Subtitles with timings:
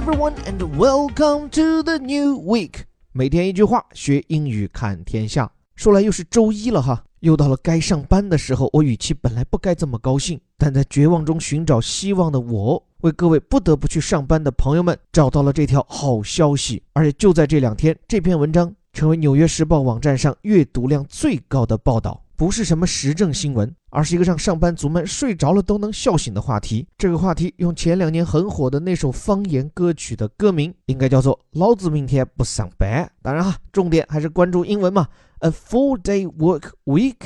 [0.00, 2.84] everyone, and welcome to the new week.
[3.12, 5.50] 每天一句话，学英语看天下。
[5.76, 8.70] 说来又是周一了哈，又到了该上班的时候。
[8.72, 16.82] 我语气本来不该这么高兴，但在绝望中寻找希望的我，为各位不得不去上班的朋友们找到了这条好消息。
[16.94, 22.22] 而且就在这两天，这篇文章成为《纽约时报》网站上阅读量最高的报道。
[22.40, 26.86] 不是什么时政新闻，而是一个让上班族们睡着了都能笑醒的话题。
[26.96, 33.12] 这个话题用前两年很火的那首方言歌曲的歌名，应该叫做“老子明天不上班”。
[33.20, 35.06] 当然哈，重点还是关注英文嘛
[35.40, 37.16] ，“A four-day work week”。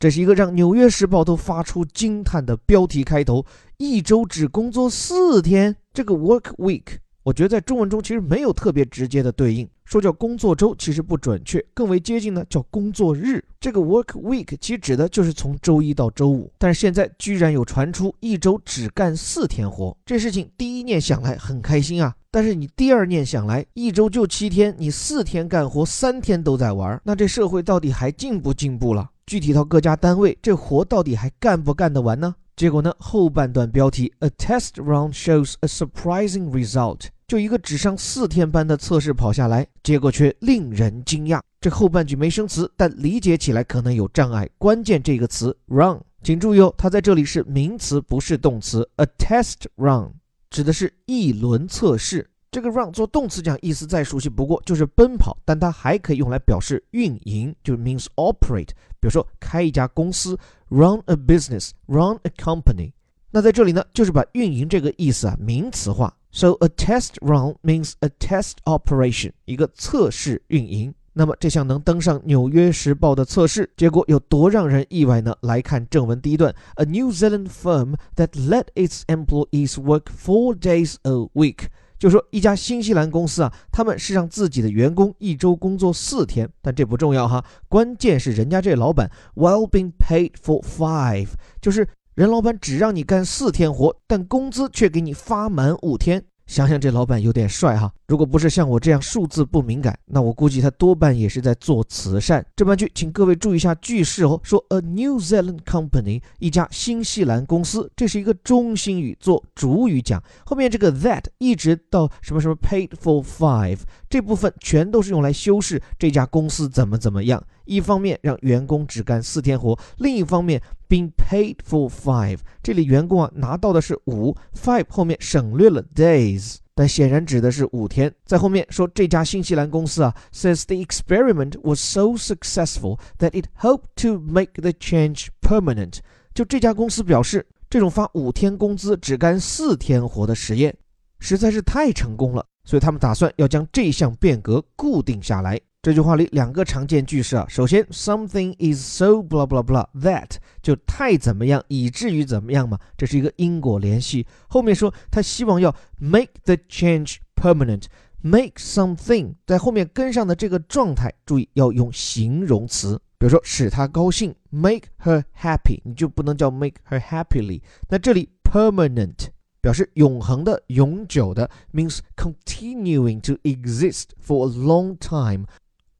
[0.00, 3.44] 这是一个让《纽约时报》都发出惊叹的标题开头：
[3.76, 6.96] 一周只工作四天，这个 “work week”。
[7.24, 13.44] 我觉得在中文中其实没有特别直接的对应，说叫工作周其实不准确，更为接近呢叫工作日。
[13.60, 29.08] 这个 work week 其实指的就是从周一到周五，但是现在居然有传出一周只干四天活，这事情第一念想来很开心啊，但是你第二念想来，一周就七天，你四天干活，三天都在玩，那这社会到底还进不进步了？
[29.26, 32.34] 具体到各家单位，这活到底还干不干得完呢？
[32.54, 32.94] 结果呢？
[32.98, 37.06] 后半段标题：A test run shows a surprising result。
[37.26, 41.40] 就一个只上四天班的测试跑下来，结果却令人惊讶。
[41.60, 44.48] 这后半句没生词，但理解起来可能有障碍。
[44.58, 48.86] 关键这个词 run，请注意哦，它在这里是名词，不是动词。
[48.96, 50.12] A test run
[50.50, 52.28] 指的是一轮测试。
[52.52, 58.68] 这个 run 做动词讲意思再熟悉不过，就是奔跑，但它还可以用来表示运营，就 means operate。
[59.00, 62.92] 比如说开一家公司，run a business，run a company。
[63.30, 66.14] 那在这里呢，就是把运营这个意思啊名词化。
[66.30, 70.94] So a test run means a test operation，一个测试运营。
[71.14, 75.34] 那么这项能登上《纽约时报》的测试，结果有多让人意外呢？
[75.40, 81.68] 来看正文第一段：A New Zealand firm that let its employees work four days a week。
[82.02, 91.28] 就说一家新西兰公司啊，他们是让自己的员工一周工作四天，但这不重要哈，关键是人家这老板 well being paid for five，
[91.60, 91.86] 就是
[92.16, 96.24] 人老板只让你干四天活，但工资却给你发满五天。
[96.46, 102.44] 想想这老板有点帅哈，如果不是像我这样数字不敏感，那我估计他多半也是在做慈善。
[102.54, 113.78] 这半句，请各位注意一下句式哦，说 a New Zealand company 一家新西兰公司，这是一个中心语做主语讲，后面这个 that 一直到什么什么 paid for five
[114.10, 117.42] 这部分全都是用来修饰这家公司怎么怎么样。
[117.64, 128.12] 一方面让员工只干四天活，另一方面 being paid for five，这里员工啊拿到的是五，five 后面省略了 days，但显然指的是五天。
[128.24, 135.98] 在后面说这家新西兰公司啊，says the experiment was so successful that it hoped to make the change permanent。
[136.34, 140.74] 就这家公司表示，这种发五天工资只干四天活的实验
[141.18, 145.60] 实在是太成功了，所以他们打算要将这项变革固定下来。
[145.82, 154.24] 这句话里两个常见句式啊，首先，something is so blah blah blah that 就太怎么样以至于怎么样嘛，这是一个因果联系。
[154.46, 167.60] 后面说他希望要 make the change permanent，make something 在后面跟上的这个状态，注意要用形容词，比如说使他高兴，make her happy，你就不能叫 make her happily。
[167.88, 175.46] 那这里 permanent 表示永恒的、永久的，means continuing to exist for a long time。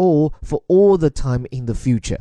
[0.00, 2.18] Or for all the time in the future，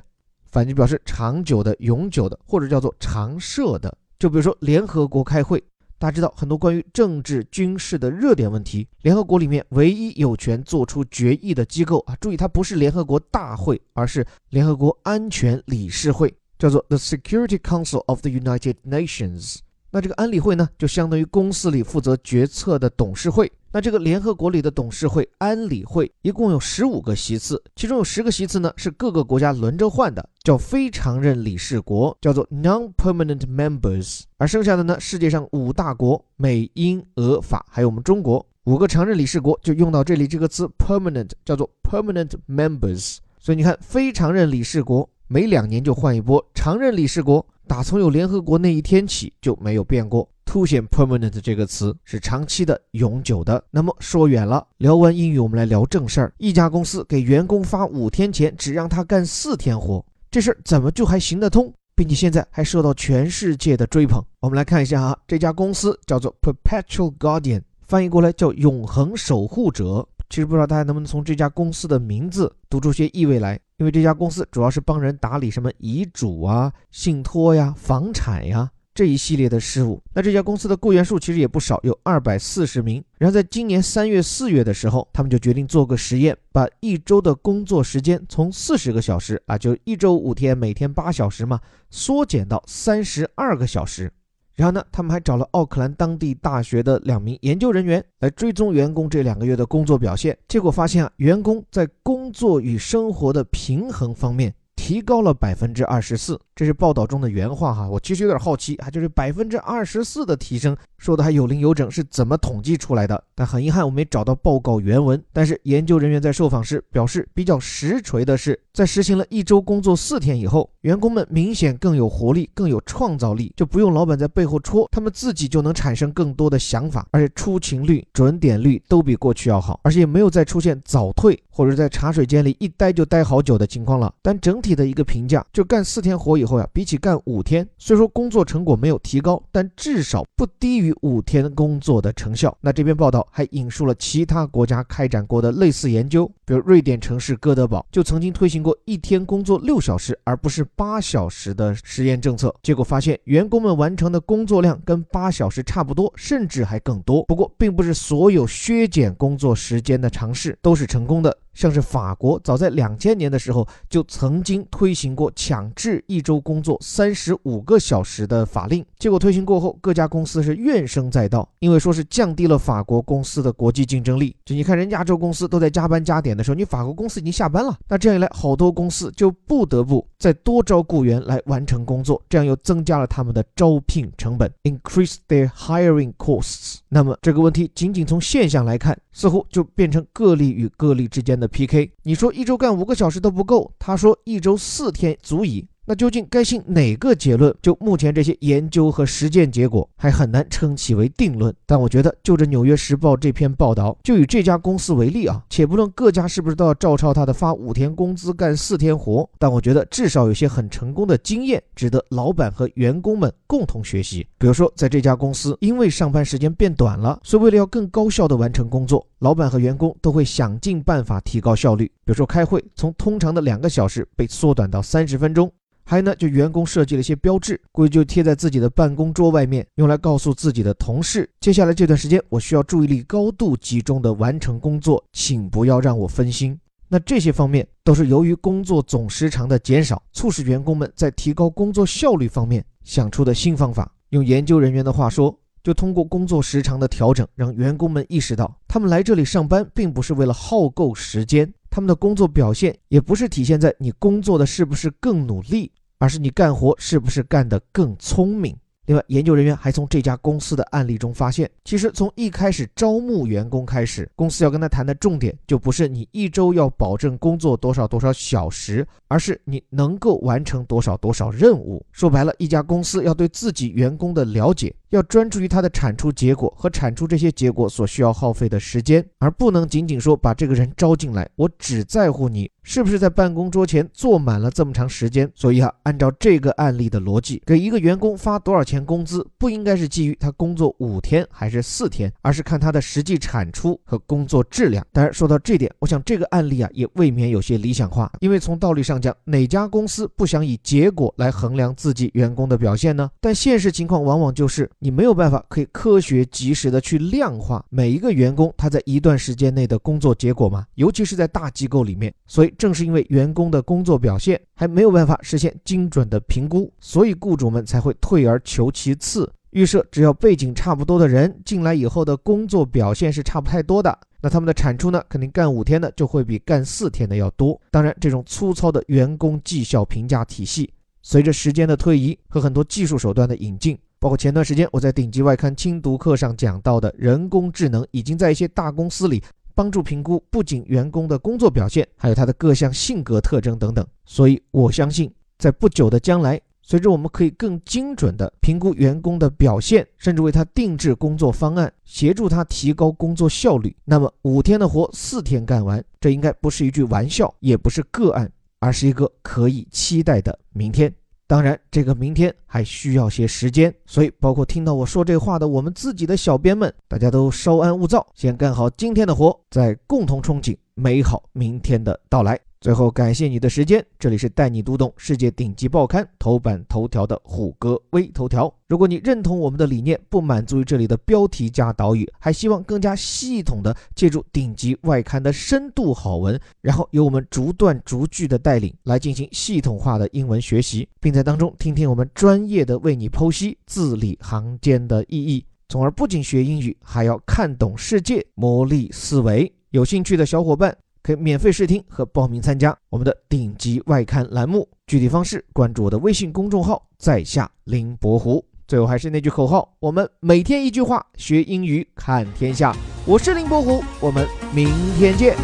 [0.52, 3.98] 反句表示长久的、永久的，或者叫做常设的。
[4.20, 5.64] 就比如说联合国开会，
[5.98, 19.60] 大家知道很多关于政治、军事的热点问题，联合国里面唯一有权做出决议的机构啊，注意它不是联合国大会，而是联合国安全理事会，叫做 the Security Council of the United Nations。
[19.92, 23.52] 那这个安理会呢，就相当于公司里负责决策的董事会。
[23.72, 34.22] 那这个联合国里的董事会安理会一共有十五个席次，其中有十个席次呢是各个国家轮着换的，叫非常任理事国，叫做 non-permanent members。
[34.38, 43.18] 而剩下的呢，世界上五大国美、英、俄、法，还有我们中国五个常任理事国，就用到这里这个词 permanent，叫做 permanent members。
[43.40, 47.46] 所以你看，非常任理事国每两年就换一波，常任理事国。
[47.68, 53.64] 打从有联合国那一天起就没有变过，凸显 permanent 这个词是长期的、永久的。
[53.70, 56.34] 那么说远了，聊完英语，我们来聊正事儿。
[56.40, 64.20] 一家公司给员工发五天钱，只让他干四天活，这事儿怎么就还行得通，并且现在还受到全世界的追捧？
[64.40, 70.08] 我们来看一下啊，这家公司叫做 Perpetual Guardian，翻译过来叫永恒守护者。
[70.32, 73.60] 其实不知道大家能不能从这家公司的名字读出些意味来。
[73.80, 80.04] 因为这家公司主要是帮人打理什么遗嘱啊、信托呀、房产呀这一系列的事务。
[80.14, 83.02] 那这家公司的雇员数其实也不少，有二百四十名。
[83.18, 91.58] 然后在今年三月、四月的时候，他们就决定做个实验，把一周的工作时间从四十个小时啊，就一周五天，每天八小时嘛，
[91.90, 94.12] 缩减到三十二个小时。
[94.60, 100.38] 然后呢，他们还找了奥克兰当地大学的两名研究人员来追踪员工这两个月的工作表现。
[100.50, 106.38] 结果发现啊，员工在工作与生活的平衡方面提高了百分之二十四。
[106.54, 107.88] 这是报道中的原话哈。
[107.88, 113.24] 我其实有点好奇啊，就是百分之二十四的提升，说的还有零有整，是怎么统计出来的？
[113.34, 115.24] 但很遗憾，我没找到报告原文。
[115.32, 134.14] 但是研究人员在受访时表示，比较实锤的是，在实行了一周工作四天以后，员工们明显更有活力，更有创造力，就不用老板在背后戳，他们自己就能产生更多的想法，而且出勤率、准点率都比过去要好，而且也没有再出现早退或者在茶水间里一待就待好久的情况了。
[134.22, 142.58] 但整体的一个评价，就干四天活以后呀，比起干五天，虽说工作成果没有提高，但至少不低于五天工作的成效。
[142.62, 157.24] 那这篇报道还引述了其他国家开展过的类似研究，比如瑞典城市哥德堡就曾经推行过一天工作六小时而不是八小时的实验政策，结果发现员工们完成的工作量跟八小时差不多，甚至还更多。
[157.26, 161.38] 不过，并不是所有削减工作时间的尝试都是成功的。
[161.54, 174.36] 像是法国，早在两千年的时候就曾经推行过强制一周工作三十五个小时的法令，结果推行过后，各家公司是怨声载道，因为说是降低了法国公司的国际竞争力。
[174.46, 186.78] 就你看，人家洲公司都在加班加点的时候，你法国公司已经下班了，那这样一来，好多公司就不得不再多招雇员来完成工作，这样又增加了他们的招聘成本，increase their hiring costs。
[186.88, 191.46] 那么这个问题仅仅从现象来看，似乎就变成个例与个例之间的。
[191.46, 195.68] PK，你说一周干五个小时都不够，他说一周四天足矣。
[195.90, 197.52] 那究竟该信哪个结论？
[197.64, 201.52] 就目前这些研究和实践结果，还很难称其为定论。
[201.66, 214.28] 但我觉得，就着《纽约时报》这篇报道，就以这家公司为例啊，且不论各家是不是都要照抄他的发五天工资干四天活，但我觉得至少有些很成功的经验，值得老板和员工们共同学习。
[214.38, 221.86] 比如说，在这家公司，因为上班时间变短了，所以为了要更高效地完成工作，老板和员工都会想尽办法提高效率。
[222.06, 225.52] 比如说，开会从通常的两个小时被缩短到三十分钟。
[225.90, 236.56] 还有呢，就员工设计了一些标志，估计就贴在自己的办公桌外面，用来告诉自己的同事，接下来这段时间我需要注意力高度集中的完成工作，请不要让我分心。
[236.88, 243.92] 那这些方面都是由于工作总时长的减少，促使员工们在提高工作效率方面想出的新方法。
[244.10, 255.72] 用研究人员的话说，就通过工作时长的调整，让员工们意识到，他们来这里上班并不是为了耗够时间，他们的工作表现也不是体现在你工作的是不是更努力。
[256.00, 258.56] 而是你干活是不是干得更聪明？
[258.86, 271.86] 另外，研究人员还从这家公司的案例中发现，其实从一开始招募员工开始，公司要跟他谈的重点就不是你一周要保证工作多少多少小时，而是你能够完成多少多少任务。
[271.92, 274.74] 说白了，一家公司要对自己员工的了解。
[274.90, 285.32] 要专注于他的产出结果和产出这些结果所需要耗费的时间，而不能仅仅说把这个人招进来，我只在乎你是不是在办公桌前坐满了这么长时间。
[285.36, 294.86] 所以啊，按照这个案例的逻辑，给一个员工发多少钱工资，不应该是基于他工作五天还是四天，而是看他的实际产出和工作质量。
[294.92, 303.08] 当然，说到这点，我想这个案例啊也未免有些理想化，因为从道理上讲，哪家公司不想以结果来衡量自己员工的表现呢？
[303.22, 304.68] 但现实情况往往就是。
[304.82, 310.66] 你没有办法可以科学及时的去量化每一个员工他在一段时间内的工作结果吗？
[310.76, 312.14] 尤其是在大机构里面。
[312.26, 327.60] 所以正是因为员工的工作表现还没有办法实现精准的评估，所以雇主们才会退而求其次，预设只要背景差不多的人进来以后的工作表现是差不太多的，那他们的产出呢，肯定干五天的就会比干四天的要多。
[327.70, 330.72] 当然，这种粗糙的员工绩效评价体系，
[331.02, 333.78] 随着时间的推移和很多技术手段的引进。
[334.00, 339.22] 包括前段时间我在顶级外刊精读课上讲到的人工智能，已经在一些大公司里
[339.54, 343.86] 帮助评估不仅员工的工作表现，还有他的各项性格特征等等。
[344.06, 360.90] 所以我相信，在不久的将来，随着我们可以更精准地评估员工的表现，甚至为他定制工作方案，协助他提高工作效率，那么五天的活四天干完，这应该不是一句玩笑，也不是个案，而是一个可以期待的明天。
[361.30, 372.49] 当然，这个明天还需要些时间，所以包括听到我说这话的我们自己的小编们，大家都稍安勿躁，先干好今天的活，再共同憧憬美好明天的到来。
[372.62, 373.86] 最后，感谢你的时间。
[373.98, 378.54] 这里是带你读懂世界顶级报刊头版头条的虎哥微头条。
[378.68, 399.50] 如果你认同我们的理念，不满足于这里的标题加导语，还希望更加系统的借助顶级外刊的深度好文，然后由我们逐段逐句的带领来进行系统化的英文学习，并在当中听听我们专业的为你剖析字里行间的意义，从而不仅学英语，还要看懂世界，磨砺思维。
[399.70, 400.76] 有兴趣的小伙伴。
[401.09, 408.45] 可以免费试听和报名参加我们的顶级外刊栏目，具体方式关注我的微信公众号“在下林伯虎”。
[408.67, 412.75] 最后还是那句口号：我们每天一句话，学英语看天下。
[413.07, 414.67] 我是林伯虎，我们明
[414.97, 415.37] 天见。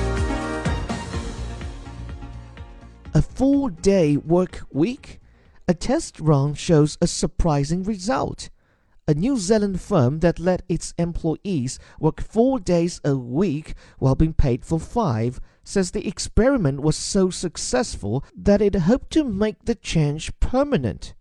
[3.13, 5.19] A four-day work week,
[5.67, 8.49] a test run shows a surprising result.
[9.11, 14.33] a New Zealand firm that let its employees work four days a week while being
[14.33, 19.76] paid for five, says the experiment was so successful that it hoped to make the
[19.76, 21.15] change permanent.